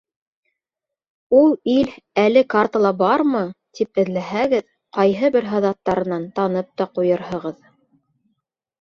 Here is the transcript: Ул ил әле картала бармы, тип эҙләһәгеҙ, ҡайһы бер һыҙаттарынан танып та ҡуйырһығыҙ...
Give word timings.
Ул 1.39 1.53
ил 1.73 1.91
әле 2.23 2.43
картала 2.55 2.93
бармы, 3.03 3.43
тип 3.81 4.03
эҙләһәгеҙ, 4.07 4.67
ҡайһы 5.01 5.33
бер 5.39 5.51
һыҙаттарынан 5.55 6.29
танып 6.41 6.77
та 6.81 6.93
ҡуйырһығыҙ... 6.99 7.65